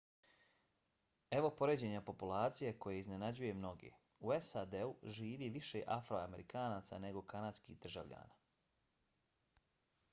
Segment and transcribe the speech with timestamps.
[1.39, 3.91] evo poređenja populacije koje iznenađuje mnoge:
[4.29, 4.73] u sad
[5.17, 8.41] živi više afroamerikanaca nego kanadskih državljana